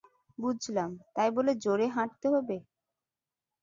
[0.37, 2.57] বুঝলাম, তাই বলে জোরে হাঁটতে হবে?